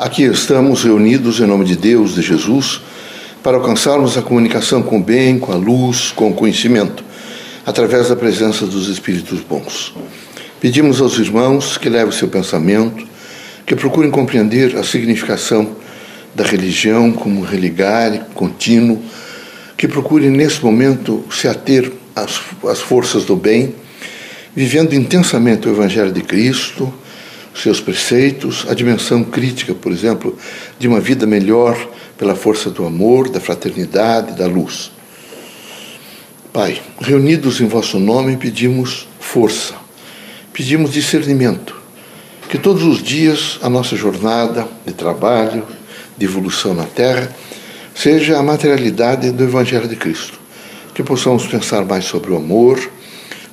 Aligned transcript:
Aqui 0.00 0.22
estamos 0.22 0.82
reunidos 0.82 1.40
em 1.40 1.46
nome 1.46 1.66
de 1.66 1.76
Deus, 1.76 2.14
de 2.14 2.22
Jesus, 2.22 2.80
para 3.42 3.58
alcançarmos 3.58 4.16
a 4.16 4.22
comunicação 4.22 4.82
com 4.82 4.98
o 4.98 5.02
bem, 5.02 5.38
com 5.38 5.52
a 5.52 5.56
luz, 5.56 6.10
com 6.10 6.30
o 6.30 6.34
conhecimento, 6.34 7.04
através 7.66 8.08
da 8.08 8.16
presença 8.16 8.64
dos 8.64 8.88
Espíritos 8.88 9.40
bons. 9.40 9.94
Pedimos 10.58 11.02
aos 11.02 11.18
irmãos 11.18 11.76
que 11.76 11.90
levem 11.90 12.12
seu 12.12 12.28
pensamento, 12.28 13.06
que 13.66 13.76
procurem 13.76 14.10
compreender 14.10 14.74
a 14.78 14.82
significação 14.82 15.76
da 16.34 16.44
religião 16.44 17.12
como 17.12 17.42
religar 17.42 18.26
contínuo, 18.32 19.02
que 19.76 19.86
procurem 19.86 20.30
nesse 20.30 20.64
momento 20.64 21.22
se 21.30 21.46
ater 21.46 21.92
às, 22.16 22.40
às 22.66 22.80
forças 22.80 23.26
do 23.26 23.36
bem, 23.36 23.74
vivendo 24.56 24.94
intensamente 24.94 25.68
o 25.68 25.72
Evangelho 25.72 26.10
de 26.10 26.22
Cristo 26.22 26.90
seus 27.54 27.80
preceitos, 27.80 28.66
a 28.68 28.74
dimensão 28.74 29.24
crítica, 29.24 29.74
por 29.74 29.92
exemplo, 29.92 30.36
de 30.78 30.86
uma 30.86 31.00
vida 31.00 31.26
melhor 31.26 31.76
pela 32.16 32.34
força 32.34 32.70
do 32.70 32.84
amor, 32.86 33.28
da 33.28 33.40
fraternidade, 33.40 34.36
da 34.36 34.46
luz. 34.46 34.92
Pai, 36.52 36.80
reunidos 37.00 37.60
em 37.60 37.66
vosso 37.66 37.98
nome, 37.98 38.36
pedimos 38.36 39.08
força, 39.18 39.74
pedimos 40.52 40.92
discernimento, 40.92 41.76
que 42.48 42.58
todos 42.58 42.82
os 42.82 43.02
dias 43.02 43.58
a 43.62 43.68
nossa 43.68 43.96
jornada 43.96 44.66
de 44.84 44.92
trabalho, 44.92 45.64
de 46.18 46.24
evolução 46.24 46.74
na 46.74 46.84
Terra, 46.84 47.34
seja 47.94 48.38
a 48.38 48.42
materialidade 48.42 49.30
do 49.30 49.44
Evangelho 49.44 49.88
de 49.88 49.96
Cristo, 49.96 50.40
que 50.94 51.02
possamos 51.02 51.46
pensar 51.46 51.84
mais 51.84 52.04
sobre 52.04 52.32
o 52.32 52.36
amor, 52.36 52.80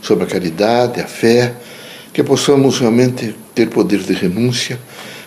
sobre 0.02 0.23
a 0.23 0.27
caridade, 0.27 0.99
a 0.99 1.05
fé, 1.05 1.53
que 2.17 2.23
possamos 2.23 2.80
realmente 2.80 3.35
ter 3.53 3.70
poder 3.70 3.99
de 3.99 4.12
renúncia, 4.12 4.80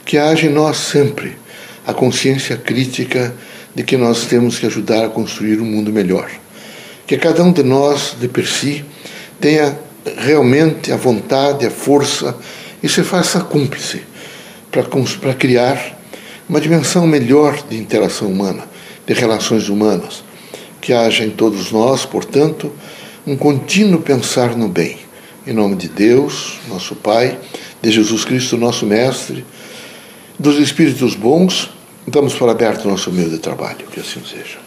que 0.04 0.18
haja 0.18 0.48
em 0.48 0.50
nós 0.50 0.76
sempre 0.76 1.38
a 1.86 1.94
consciência 1.94 2.56
crítica 2.56 3.32
de 3.72 3.84
que 3.84 3.96
nós 3.96 4.26
temos 4.26 4.58
que 4.58 4.66
ajudar 4.66 5.04
a 5.04 5.08
construir 5.08 5.60
um 5.60 5.64
mundo 5.64 5.92
melhor. 5.92 6.28
Que 7.06 7.16
cada 7.16 7.44
um 7.44 7.52
de 7.52 7.62
nós, 7.62 8.16
de 8.20 8.26
per 8.26 8.44
si, 8.44 8.84
tenha 9.40 9.78
realmente 10.16 10.90
a 10.90 10.96
vontade, 10.96 11.64
a 11.64 11.70
força 11.70 12.36
e 12.82 12.88
se 12.88 13.04
faça 13.04 13.38
cúmplice 13.38 14.02
para 14.72 15.34
criar 15.34 15.96
uma 16.48 16.60
dimensão 16.60 17.06
melhor 17.06 17.56
de 17.70 17.76
interação 17.76 18.26
humana, 18.26 18.64
de 19.06 19.14
relações 19.14 19.68
humanas. 19.68 20.24
Que 20.80 20.92
haja 20.92 21.24
em 21.24 21.30
todos 21.30 21.70
nós, 21.70 22.04
portanto, 22.04 22.72
um 23.24 23.36
contínuo 23.36 24.02
pensar 24.02 24.56
no 24.56 24.66
bem 24.66 25.08
em 25.46 25.52
nome 25.52 25.76
de 25.76 25.88
Deus, 25.88 26.58
nosso 26.68 26.94
Pai, 26.94 27.38
de 27.80 27.90
Jesus 27.90 28.24
Cristo, 28.24 28.56
nosso 28.56 28.84
Mestre, 28.84 29.44
dos 30.38 30.58
Espíritos 30.58 31.14
bons, 31.14 31.70
damos 32.06 32.34
por 32.34 32.48
aberto 32.48 32.84
o 32.84 32.90
nosso 32.90 33.10
meio 33.10 33.30
de 33.30 33.38
trabalho, 33.38 33.86
que 33.90 34.00
assim 34.00 34.22
seja. 34.24 34.58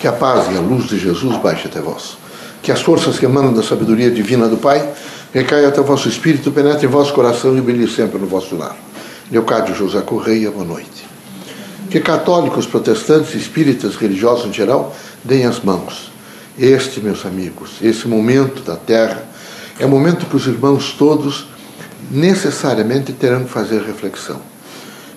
Que 0.00 0.06
a 0.06 0.12
paz 0.12 0.46
e 0.52 0.56
a 0.56 0.60
luz 0.60 0.88
de 0.88 0.98
Jesus 0.98 1.36
baixe 1.38 1.66
até 1.66 1.80
vós. 1.80 2.16
Que 2.62 2.70
as 2.70 2.80
forças 2.80 3.18
que 3.18 3.24
emanam 3.24 3.52
da 3.52 3.62
sabedoria 3.62 4.10
divina 4.10 4.48
do 4.48 4.56
Pai 4.56 4.88
recaiam 5.34 5.68
até 5.68 5.80
o 5.80 5.84
vosso 5.84 6.08
espírito, 6.08 6.52
penetrem 6.52 6.84
em 6.84 6.92
vosso 6.92 7.12
coração 7.12 7.56
e 7.58 7.60
brilhem 7.60 7.88
sempre 7.88 8.18
no 8.18 8.26
vosso 8.26 8.54
lar. 8.56 8.76
Leocádio 9.30 9.74
José 9.74 10.00
Correia, 10.02 10.50
boa 10.50 10.64
noite 10.64 11.07
que 11.90 12.00
católicos, 12.00 12.66
protestantes, 12.66 13.34
espíritas, 13.34 13.96
religiosos 13.96 14.46
em 14.46 14.52
geral, 14.52 14.94
deem 15.24 15.44
as 15.44 15.60
mãos. 15.60 16.12
Este, 16.58 17.00
meus 17.00 17.24
amigos, 17.24 17.76
esse 17.80 18.06
momento 18.08 18.62
da 18.62 18.76
Terra 18.76 19.24
é 19.78 19.86
momento 19.86 20.26
que 20.26 20.36
os 20.36 20.46
irmãos 20.46 20.94
todos 20.98 21.46
necessariamente 22.10 23.12
terão 23.12 23.44
que 23.44 23.50
fazer 23.50 23.82
reflexão. 23.82 24.40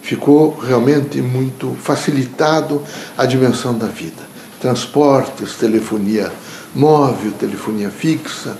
Ficou 0.02 0.58
realmente 0.58 1.22
muito 1.22 1.76
facilitado 1.82 2.82
a 3.18 3.26
dimensão 3.26 3.78
da 3.78 3.88
vida. 3.88 4.30
Transportes, 4.60 5.56
telefonia 5.56 6.32
móvel, 6.74 7.32
telefonia 7.32 7.90
fixa, 7.90 8.56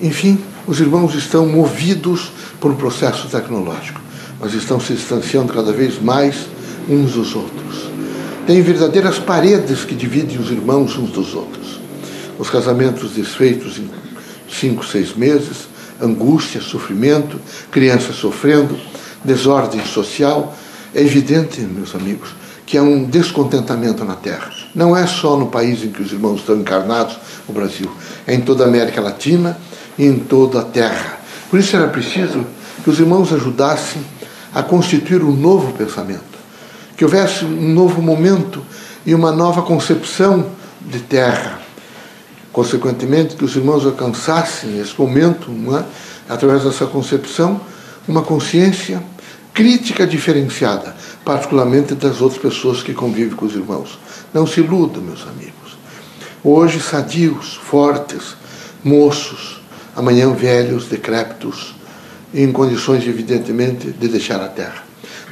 enfim, 0.00 0.38
os 0.66 0.80
irmãos 0.80 1.14
estão 1.14 1.46
movidos 1.46 2.32
por 2.60 2.70
um 2.70 2.76
processo 2.76 3.28
tecnológico, 3.28 4.00
mas 4.38 4.54
estão 4.54 4.78
se 4.78 4.92
distanciando 4.92 5.52
cada 5.52 5.72
vez 5.72 6.00
mais 6.00 6.46
uns 6.88 7.12
dos 7.12 7.34
outros. 7.34 7.90
Tem 8.46 8.62
verdadeiras 8.62 9.18
paredes 9.18 9.84
que 9.84 9.94
dividem 9.94 10.38
os 10.38 10.50
irmãos 10.50 10.96
uns 10.96 11.10
dos 11.10 11.34
outros. 11.34 11.80
Os 12.38 12.50
casamentos 12.50 13.12
desfeitos 13.12 13.78
em 13.78 13.88
cinco, 14.50 14.84
seis 14.84 15.14
meses, 15.14 15.68
angústia, 16.00 16.60
sofrimento, 16.60 17.38
crianças 17.70 18.16
sofrendo, 18.16 18.76
desordem 19.24 19.84
social. 19.84 20.56
É 20.94 21.02
evidente, 21.02 21.60
meus 21.60 21.94
amigos, 21.94 22.30
que 22.66 22.76
há 22.76 22.82
um 22.82 23.04
descontentamento 23.04 24.04
na 24.04 24.14
Terra. 24.14 24.50
Não 24.74 24.96
é 24.96 25.06
só 25.06 25.36
no 25.36 25.46
país 25.46 25.84
em 25.84 25.90
que 25.90 26.02
os 26.02 26.12
irmãos 26.12 26.40
estão 26.40 26.56
encarnados, 26.56 27.18
o 27.48 27.52
Brasil, 27.52 27.90
é 28.26 28.34
em 28.34 28.40
toda 28.40 28.64
a 28.64 28.66
América 28.66 29.00
Latina 29.00 29.58
e 29.98 30.06
em 30.06 30.18
toda 30.18 30.60
a 30.60 30.64
Terra. 30.64 31.20
Por 31.50 31.60
isso 31.60 31.76
era 31.76 31.88
preciso 31.88 32.44
que 32.82 32.90
os 32.90 32.98
irmãos 32.98 33.32
ajudassem 33.32 34.02
a 34.52 34.62
constituir 34.62 35.22
um 35.22 35.32
novo 35.32 35.72
pensamento 35.72 36.29
que 37.00 37.04
houvesse 37.06 37.46
um 37.46 37.72
novo 37.72 38.02
momento 38.02 38.62
e 39.06 39.14
uma 39.14 39.32
nova 39.32 39.62
concepção 39.62 40.50
de 40.82 40.98
terra. 40.98 41.58
Consequentemente, 42.52 43.36
que 43.36 43.42
os 43.42 43.56
irmãos 43.56 43.86
alcançassem 43.86 44.72
nesse 44.72 45.00
momento, 45.00 45.50
é? 45.78 45.84
através 46.28 46.62
dessa 46.62 46.84
concepção, 46.84 47.58
uma 48.06 48.20
consciência 48.20 49.02
crítica 49.54 50.06
diferenciada, 50.06 50.94
particularmente 51.24 51.94
das 51.94 52.20
outras 52.20 52.38
pessoas 52.38 52.82
que 52.82 52.92
convivem 52.92 53.34
com 53.34 53.46
os 53.46 53.54
irmãos. 53.54 53.98
Não 54.34 54.46
se 54.46 54.60
iludam, 54.60 55.00
meus 55.00 55.22
amigos. 55.22 55.78
Hoje, 56.44 56.80
sadios, 56.80 57.54
fortes, 57.54 58.36
moços, 58.84 59.62
amanhã 59.96 60.30
velhos, 60.34 60.84
decrépitos, 60.84 61.74
em 62.34 62.52
condições, 62.52 63.08
evidentemente, 63.08 63.90
de 63.90 64.06
deixar 64.06 64.42
a 64.42 64.48
terra. 64.48 64.89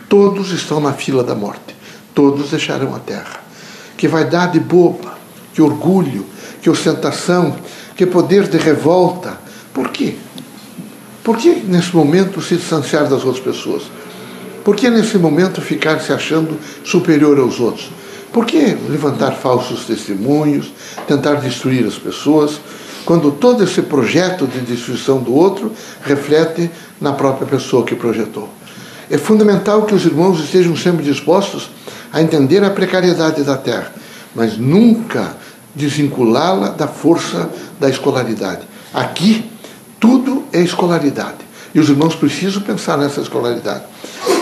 Todos 0.08 0.52
estão 0.52 0.80
na 0.80 0.92
fila 0.92 1.22
da 1.22 1.34
morte. 1.34 1.76
Todos 2.14 2.50
deixarão 2.50 2.94
a 2.94 2.98
terra. 2.98 3.40
Que 3.96 4.08
vaidade 4.08 4.58
boba, 4.58 5.18
que 5.52 5.60
orgulho, 5.60 6.24
que 6.62 6.70
ostentação, 6.70 7.56
que 7.94 8.06
poder 8.06 8.48
de 8.48 8.56
revolta. 8.56 9.38
Por 9.72 9.90
quê? 9.90 10.16
Por 11.22 11.36
que 11.36 11.56
nesse 11.66 11.94
momento 11.94 12.40
se 12.40 12.56
distanciar 12.56 13.08
das 13.08 13.24
outras 13.24 13.44
pessoas? 13.44 13.82
Por 14.64 14.74
que 14.74 14.88
nesse 14.88 15.18
momento 15.18 15.60
ficar 15.60 16.00
se 16.00 16.12
achando 16.12 16.58
superior 16.84 17.38
aos 17.38 17.60
outros? 17.60 17.90
Por 18.32 18.46
que 18.46 18.76
levantar 18.88 19.32
falsos 19.32 19.84
testemunhos, 19.84 20.72
tentar 21.06 21.34
destruir 21.34 21.86
as 21.86 21.96
pessoas, 21.96 22.60
quando 23.04 23.30
todo 23.30 23.64
esse 23.64 23.82
projeto 23.82 24.46
de 24.46 24.60
destruição 24.60 25.18
do 25.18 25.34
outro 25.34 25.72
reflete 26.02 26.70
na 27.00 27.12
própria 27.12 27.46
pessoa 27.46 27.84
que 27.84 27.94
projetou? 27.94 28.57
É 29.10 29.16
fundamental 29.16 29.82
que 29.82 29.94
os 29.94 30.04
irmãos 30.04 30.38
estejam 30.40 30.76
sempre 30.76 31.04
dispostos 31.04 31.70
a 32.12 32.22
entender 32.22 32.62
a 32.62 32.70
precariedade 32.70 33.42
da 33.42 33.56
terra, 33.56 33.92
mas 34.34 34.58
nunca 34.58 35.36
desvinculá-la 35.74 36.68
da 36.68 36.86
força 36.86 37.48
da 37.80 37.88
escolaridade. 37.88 38.62
Aqui, 38.92 39.50
tudo 40.00 40.44
é 40.52 40.60
escolaridade. 40.60 41.48
E 41.74 41.80
os 41.80 41.88
irmãos 41.88 42.14
precisam 42.14 42.62
pensar 42.62 42.96
nessa 42.98 43.20
escolaridade. 43.20 43.84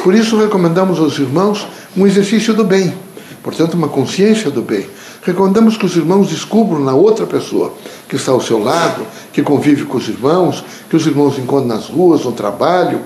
Por 0.02 0.14
isso, 0.14 0.36
recomendamos 0.36 0.98
aos 0.98 1.18
irmãos 1.18 1.66
um 1.96 2.06
exercício 2.06 2.54
do 2.54 2.64
bem, 2.64 2.94
portanto, 3.42 3.74
uma 3.74 3.88
consciência 3.88 4.50
do 4.50 4.62
bem. 4.62 4.86
Recomendamos 5.22 5.76
que 5.76 5.84
os 5.84 5.96
irmãos 5.96 6.28
descubram 6.28 6.80
na 6.80 6.94
outra 6.94 7.26
pessoa 7.26 7.74
que 8.08 8.14
está 8.14 8.30
ao 8.30 8.40
seu 8.40 8.62
lado, 8.62 9.04
que 9.32 9.42
convive 9.42 9.84
com 9.84 9.98
os 9.98 10.08
irmãos, 10.08 10.64
que 10.88 10.94
os 10.94 11.04
irmãos 11.04 11.36
encontram 11.36 11.66
nas 11.66 11.88
ruas, 11.88 12.24
no 12.24 12.30
trabalho, 12.30 13.00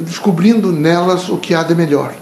descobrindo 0.00 0.72
nelas 0.72 1.28
o 1.28 1.38
que 1.38 1.54
há 1.54 1.62
de 1.62 1.74
melhor, 1.74 2.14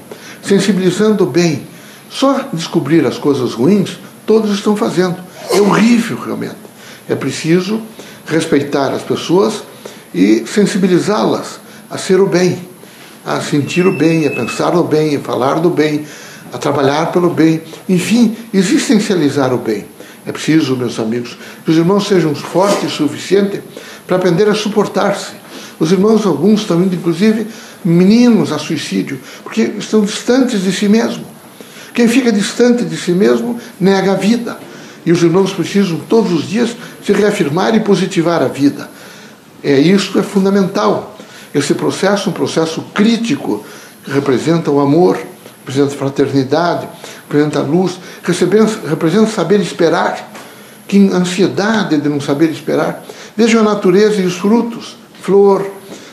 sensibilizando 0.42 1.26
bem. 1.26 1.66
Só 2.10 2.48
descobrir 2.52 3.04
as 3.06 3.18
coisas 3.18 3.52
ruins, 3.52 3.98
todos 4.26 4.52
estão 4.52 4.76
fazendo. 4.76 5.16
É 5.50 5.60
horrível, 5.60 6.18
realmente. 6.18 6.56
É 7.08 7.14
preciso 7.14 7.80
respeitar 8.26 8.92
as 8.92 9.02
pessoas 9.02 9.62
e 10.14 10.44
sensibilizá-las 10.46 11.60
a 11.90 11.98
ser 11.98 12.20
o 12.20 12.26
bem, 12.26 12.58
a 13.24 13.40
sentir 13.40 13.86
o 13.86 13.92
bem, 13.92 14.26
a 14.26 14.30
pensar 14.30 14.72
no 14.72 14.84
bem, 14.84 15.16
a 15.16 15.20
falar 15.20 15.60
do 15.60 15.70
bem, 15.70 16.04
a 16.52 16.58
trabalhar 16.58 17.12
pelo 17.12 17.30
bem, 17.30 17.60
enfim, 17.88 18.36
existencializar 18.52 19.52
o 19.52 19.58
bem. 19.58 19.84
É 20.24 20.32
preciso, 20.32 20.76
meus 20.76 20.98
amigos, 20.98 21.36
que 21.64 21.70
os 21.70 21.76
irmãos 21.76 22.08
sejam 22.08 22.34
fortes 22.34 22.92
o 22.94 23.08
suficiente 23.08 23.62
para 24.06 24.16
aprender 24.16 24.48
a 24.48 24.54
suportar-se, 24.54 25.32
os 25.78 25.92
irmãos, 25.92 26.24
alguns 26.24 26.60
estão 26.60 26.82
indo, 26.82 26.94
inclusive, 26.94 27.46
meninos 27.84 28.52
a 28.52 28.58
suicídio, 28.58 29.20
porque 29.42 29.62
estão 29.78 30.02
distantes 30.02 30.62
de 30.62 30.72
si 30.72 30.88
mesmo. 30.88 31.24
Quem 31.92 32.08
fica 32.08 32.32
distante 32.32 32.84
de 32.84 32.96
si 32.96 33.12
mesmo 33.12 33.58
nega 33.80 34.12
a 34.12 34.16
vida. 34.16 34.58
E 35.04 35.12
os 35.12 35.22
irmãos 35.22 35.52
precisam 35.52 36.00
todos 36.08 36.32
os 36.32 36.48
dias 36.48 36.76
se 37.04 37.12
reafirmar 37.12 37.74
e 37.74 37.80
positivar 37.80 38.42
a 38.42 38.48
vida. 38.48 38.90
É 39.62 39.78
isso 39.78 40.18
é 40.18 40.22
fundamental. 40.22 41.16
Esse 41.54 41.74
processo, 41.74 42.28
um 42.28 42.32
processo 42.32 42.82
crítico, 42.94 43.64
representa 44.06 44.70
o 44.70 44.80
amor, 44.80 45.18
representa 45.60 45.94
a 45.94 45.96
fraternidade, 45.96 46.88
representa 47.22 47.60
a 47.60 47.62
luz, 47.62 47.98
representa 48.22 49.30
saber 49.30 49.60
esperar. 49.60 50.32
Que 50.88 50.98
ansiedade 51.12 51.98
de 51.98 52.08
não 52.08 52.20
saber 52.20 52.50
esperar. 52.50 53.04
Vejam 53.36 53.60
a 53.60 53.64
natureza 53.64 54.20
e 54.20 54.26
os 54.26 54.36
frutos, 54.36 54.96
flor, 55.26 55.66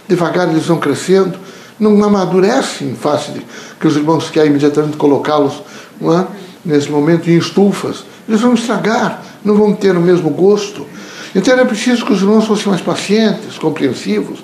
devagar 0.09 0.49
eles 0.49 0.65
vão 0.65 0.79
crescendo, 0.79 1.37
não 1.79 2.03
amadurecem 2.03 2.97
de 3.33 3.45
que 3.79 3.87
os 3.87 3.95
irmãos 3.95 4.31
querem 4.31 4.49
imediatamente 4.49 4.97
colocá-los 4.97 5.61
é? 6.01 6.25
nesse 6.65 6.89
momento 6.89 7.29
em 7.29 7.37
estufas. 7.37 8.03
Eles 8.27 8.41
vão 8.41 8.55
estragar, 8.55 9.23
não 9.45 9.55
vão 9.55 9.73
ter 9.73 9.95
o 9.95 10.01
mesmo 10.01 10.31
gosto. 10.31 10.87
Então 11.35 11.53
era 11.53 11.65
preciso 11.65 12.03
que 12.05 12.13
os 12.13 12.21
irmãos 12.21 12.45
fossem 12.45 12.67
mais 12.67 12.81
pacientes, 12.81 13.57
compreensivos, 13.59 14.39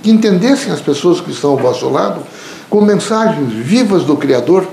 que 0.00 0.10
entendessem 0.10 0.72
as 0.72 0.80
pessoas 0.80 1.20
que 1.20 1.32
estão 1.32 1.50
ao 1.50 1.56
vosso 1.56 1.88
lado 1.88 2.22
com 2.70 2.80
mensagens 2.80 3.52
vivas 3.52 4.04
do 4.04 4.16
Criador, 4.16 4.66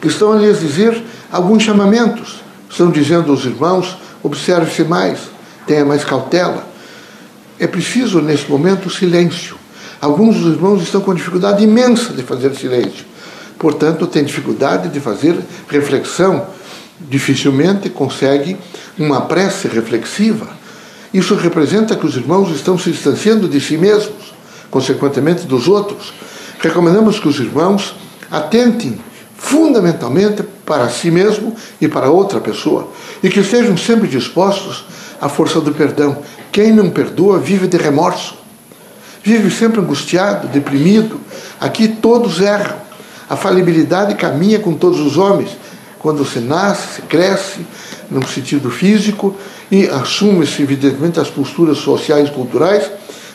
que 0.00 0.08
estão 0.08 0.32
a 0.32 0.36
lhes 0.36 0.60
dizer 0.60 1.02
alguns 1.30 1.62
chamamentos. 1.62 2.40
Estão 2.70 2.90
dizendo 2.90 3.32
aos 3.32 3.44
irmãos: 3.44 3.96
observe-se 4.22 4.84
mais, 4.84 5.18
tenha 5.66 5.84
mais 5.84 6.04
cautela. 6.04 6.69
É 7.60 7.66
preciso, 7.66 8.22
nesse 8.22 8.50
momento, 8.50 8.88
silêncio. 8.88 9.54
Alguns 10.00 10.38
dos 10.38 10.54
irmãos 10.54 10.82
estão 10.82 11.02
com 11.02 11.14
dificuldade 11.14 11.62
imensa 11.62 12.14
de 12.14 12.22
fazer 12.22 12.54
silêncio. 12.54 13.04
Portanto, 13.58 14.06
têm 14.06 14.24
dificuldade 14.24 14.88
de 14.88 14.98
fazer 14.98 15.36
reflexão. 15.68 16.46
Dificilmente 16.98 17.90
consegue 17.90 18.56
uma 18.98 19.20
prece 19.20 19.68
reflexiva. 19.68 20.48
Isso 21.12 21.34
representa 21.34 21.94
que 21.94 22.06
os 22.06 22.16
irmãos 22.16 22.50
estão 22.50 22.78
se 22.78 22.90
distanciando 22.90 23.46
de 23.46 23.60
si 23.60 23.76
mesmos, 23.76 24.32
consequentemente 24.70 25.46
dos 25.46 25.68
outros. 25.68 26.14
Recomendamos 26.60 27.20
que 27.20 27.28
os 27.28 27.38
irmãos 27.38 27.94
atentem 28.30 28.98
fundamentalmente 29.50 30.44
para 30.64 30.88
si 30.88 31.10
mesmo 31.10 31.54
e 31.80 31.88
para 31.88 32.08
outra 32.08 32.40
pessoa 32.40 32.88
e 33.20 33.28
que 33.28 33.40
estejam 33.40 33.76
sempre 33.76 34.06
dispostos 34.06 34.84
à 35.20 35.28
força 35.28 35.60
do 35.60 35.72
perdão. 35.72 36.18
Quem 36.52 36.72
não 36.72 36.88
perdoa 36.88 37.38
vive 37.38 37.66
de 37.66 37.76
remorso 37.76 38.38
vive 39.22 39.50
sempre 39.50 39.80
angustiado, 39.80 40.48
deprimido. 40.48 41.20
Aqui 41.60 41.88
todos 41.88 42.40
erram. 42.40 42.76
A 43.28 43.36
falibilidade 43.36 44.14
caminha 44.14 44.58
com 44.60 44.74
todos 44.74 45.00
os 45.00 45.16
homens. 45.16 45.50
Quando 45.98 46.24
se 46.24 46.38
nasce, 46.38 46.94
se 46.94 47.02
cresce, 47.02 47.66
num 48.10 48.22
sentido 48.22 48.70
físico, 48.70 49.36
e 49.70 49.86
assume-se, 49.86 50.62
evidentemente, 50.62 51.20
as 51.20 51.28
posturas 51.28 51.78
sociais 51.78 52.28
e 52.28 52.32
culturais, 52.32 52.90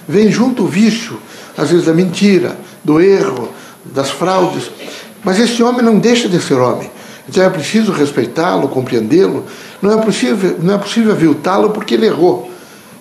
vem 0.07 0.31
junto 0.31 0.63
o 0.63 0.67
vício, 0.67 1.19
às 1.55 1.69
vezes 1.69 1.85
da 1.85 1.93
mentira, 1.93 2.57
do 2.83 2.99
erro, 2.99 3.49
das 3.85 4.09
fraudes. 4.09 4.71
Mas 5.25 5.39
esse 5.39 5.61
homem 5.63 5.81
não 5.81 5.97
deixa 5.97 6.29
de 6.29 6.39
ser 6.39 6.53
homem. 6.53 6.89
Então 7.27 7.43
é 7.43 7.49
preciso 7.49 7.91
respeitá-lo, 7.91 8.69
compreendê-lo. 8.69 9.43
Não 9.81 9.99
é 9.99 10.05
possível, 10.05 10.57
não 10.61 10.75
é 10.75 10.77
possível 10.77 11.11
aviltá-lo 11.11 11.71
porque 11.71 11.95
ele 11.95 12.05
errou. 12.05 12.51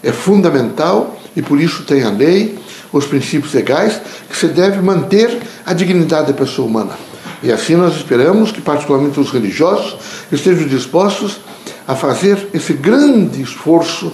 É 0.03 0.11
fundamental 0.11 1.17
e 1.37 1.43
por 1.43 1.61
isso 1.61 1.85
tem 1.85 2.03
a 2.03 2.11
lei, 2.11 2.59
os 2.91 3.05
princípios 3.05 3.53
legais, 3.53 4.01
que 4.31 4.37
se 4.37 4.47
deve 4.47 4.81
manter 4.81 5.39
a 5.67 5.75
dignidade 5.75 6.29
da 6.29 6.33
pessoa 6.33 6.67
humana. 6.67 6.97
E 7.43 7.53
assim 7.53 7.77
nós 7.77 7.95
esperamos 7.95 8.51
que, 8.51 8.63
particularmente 8.63 9.21
os 9.21 9.31
religiosos, 9.31 9.97
estejam 10.33 10.67
dispostos 10.67 11.41
a 11.87 11.95
fazer 11.95 12.49
esse 12.55 12.73
grande 12.73 13.43
esforço 13.43 14.11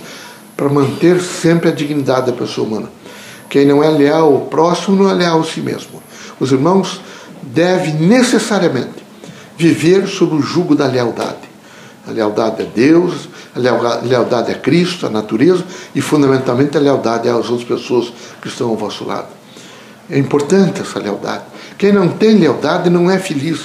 para 0.56 0.68
manter 0.68 1.20
sempre 1.20 1.68
a 1.68 1.72
dignidade 1.72 2.26
da 2.26 2.32
pessoa 2.32 2.66
humana. 2.66 2.90
Quem 3.48 3.64
não 3.64 3.84
é 3.84 3.88
leal 3.88 4.32
ao 4.32 4.40
próximo 4.42 4.96
não 4.96 5.08
é 5.08 5.14
leal 5.14 5.40
a 5.40 5.44
si 5.44 5.60
mesmo. 5.60 6.02
Os 6.40 6.50
irmãos 6.50 7.00
devem 7.42 7.94
necessariamente 7.94 9.00
viver 9.56 10.06
sob 10.06 10.36
o 10.36 10.42
jugo 10.42 10.74
da 10.74 10.86
lealdade. 10.86 11.50
A 12.06 12.10
lealdade 12.10 12.62
a 12.62 12.64
Deus, 12.64 13.28
a 13.54 13.58
lealdade 14.04 14.52
a 14.52 14.54
Cristo, 14.54 15.06
a 15.06 15.10
natureza 15.10 15.64
e, 15.94 16.00
fundamentalmente, 16.00 16.76
a 16.76 16.80
lealdade 16.80 17.28
às 17.28 17.50
outras 17.50 17.64
pessoas 17.64 18.12
que 18.40 18.48
estão 18.48 18.70
ao 18.70 18.76
vosso 18.76 19.04
lado. 19.04 19.28
É 20.08 20.18
importante 20.18 20.80
essa 20.80 20.98
lealdade. 20.98 21.44
Quem 21.78 21.92
não 21.92 22.08
tem 22.08 22.36
lealdade 22.36 22.90
não 22.90 23.10
é 23.10 23.18
feliz. 23.18 23.60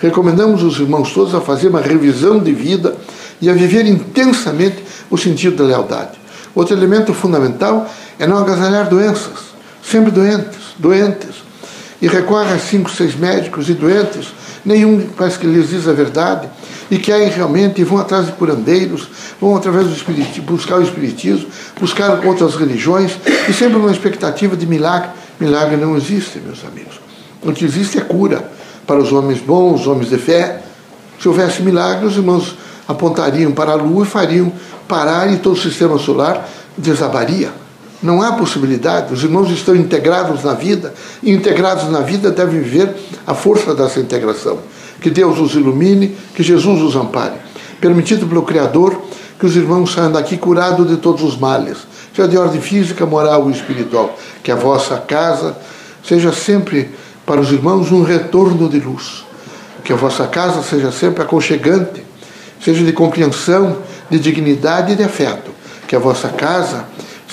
Recomendamos 0.00 0.62
os 0.62 0.78
irmãos 0.78 1.12
todos 1.12 1.34
a 1.34 1.40
fazer 1.40 1.68
uma 1.68 1.80
revisão 1.80 2.38
de 2.38 2.52
vida 2.52 2.96
e 3.40 3.48
a 3.48 3.52
viver 3.52 3.86
intensamente 3.86 4.82
o 5.10 5.16
sentido 5.16 5.56
da 5.56 5.64
lealdade. 5.64 6.18
Outro 6.54 6.74
elemento 6.74 7.12
fundamental 7.12 7.88
é 8.18 8.26
não 8.26 8.38
agasalhar 8.38 8.88
doenças, 8.88 9.54
sempre 9.82 10.10
doentes, 10.10 10.74
doentes. 10.78 11.44
E 12.00 12.08
recorre 12.08 12.52
a 12.52 12.58
cinco, 12.58 12.90
seis 12.90 13.14
médicos 13.14 13.68
e 13.68 13.74
doentes, 13.74 14.32
nenhum 14.64 15.08
parece 15.16 15.38
que 15.38 15.46
lhes 15.46 15.70
diz 15.70 15.86
a 15.88 15.92
verdade 15.92 16.48
e 16.90 16.98
querem 16.98 17.28
realmente 17.28 17.80
e 17.80 17.84
vão 17.84 17.98
atrás 17.98 18.26
de 18.26 18.32
curandeiros, 18.32 19.08
vão 19.40 19.56
através 19.56 19.86
do 19.86 19.94
espiritismo, 19.94 20.44
buscar 20.44 20.78
o 20.78 20.82
espiritismo, 20.82 21.46
buscar 21.80 22.24
outras 22.26 22.54
religiões 22.56 23.18
e 23.48 23.52
sempre 23.52 23.78
numa 23.78 23.92
expectativa 23.92 24.56
de 24.56 24.66
milagre. 24.66 25.10
Milagre 25.40 25.76
não 25.76 25.96
existe, 25.96 26.38
meus 26.38 26.64
amigos. 26.64 27.00
O 27.42 27.52
que 27.52 27.64
existe 27.64 27.98
é 27.98 28.00
cura 28.00 28.48
para 28.86 28.98
os 28.98 29.12
homens 29.12 29.40
bons, 29.40 29.82
os 29.82 29.86
homens 29.86 30.08
de 30.08 30.18
fé. 30.18 30.62
Se 31.20 31.28
houvesse 31.28 31.62
milagre, 31.62 32.06
os 32.06 32.16
irmãos 32.16 32.56
apontariam 32.86 33.52
para 33.52 33.72
a 33.72 33.76
lua 33.76 34.04
e 34.04 34.08
fariam 34.08 34.52
parar 34.86 35.32
e 35.32 35.38
todo 35.38 35.54
o 35.54 35.60
sistema 35.60 35.98
solar 35.98 36.48
desabaria. 36.76 37.63
Não 38.04 38.20
há 38.20 38.32
possibilidade. 38.32 39.14
Os 39.14 39.24
irmãos 39.24 39.50
estão 39.50 39.74
integrados 39.74 40.44
na 40.44 40.52
vida 40.52 40.92
e 41.22 41.32
integrados 41.32 41.90
na 41.90 42.00
vida 42.00 42.30
devem 42.30 42.60
viver 42.60 42.94
a 43.26 43.34
força 43.34 43.74
dessa 43.74 43.98
integração. 43.98 44.58
Que 45.00 45.08
Deus 45.08 45.38
os 45.38 45.54
ilumine, 45.54 46.14
que 46.34 46.42
Jesus 46.42 46.82
os 46.82 46.94
ampare. 46.96 47.36
Permitido 47.80 48.26
pelo 48.26 48.42
Criador 48.42 49.00
que 49.38 49.46
os 49.46 49.56
irmãos 49.56 49.92
saiam 49.92 50.12
daqui 50.12 50.36
curados 50.36 50.86
de 50.86 50.98
todos 50.98 51.22
os 51.22 51.36
males, 51.36 51.78
seja 52.14 52.28
de 52.28 52.36
ordem 52.36 52.60
física, 52.60 53.06
moral 53.06 53.44
ou 53.44 53.50
espiritual. 53.50 54.14
Que 54.42 54.52
a 54.52 54.54
vossa 54.54 54.98
casa 54.98 55.56
seja 56.06 56.30
sempre 56.30 56.90
para 57.24 57.40
os 57.40 57.50
irmãos 57.50 57.90
um 57.90 58.02
retorno 58.02 58.68
de 58.68 58.80
luz. 58.80 59.24
Que 59.82 59.94
a 59.94 59.96
vossa 59.96 60.26
casa 60.26 60.62
seja 60.62 60.92
sempre 60.92 61.22
aconchegante, 61.22 62.04
seja 62.62 62.84
de 62.84 62.92
compreensão, 62.92 63.78
de 64.10 64.18
dignidade 64.18 64.92
e 64.92 64.96
de 64.96 65.02
afeto. 65.02 65.50
Que 65.88 65.96
a 65.96 65.98
vossa 65.98 66.28
casa 66.28 66.84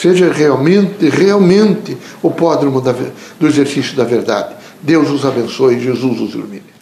seja 0.01 0.31
realmente, 0.31 1.09
realmente 1.09 1.95
o 2.23 2.31
pódromo 2.31 2.81
da, 2.81 2.93
do 3.39 3.47
exercício 3.47 3.95
da 3.95 4.03
verdade. 4.03 4.55
Deus 4.81 5.09
os 5.11 5.23
abençoe, 5.23 5.79
Jesus 5.79 6.19
os 6.19 6.33
ilumine. 6.33 6.80